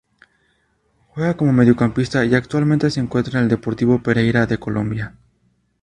[1.09, 5.15] Juega como mediocampista y actualmente se encuentra en el Deportivo Pereira de Colombia.